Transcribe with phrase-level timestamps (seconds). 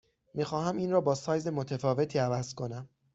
[0.33, 2.89] می خواهم این را با سایز متفاوتی عوض کنم.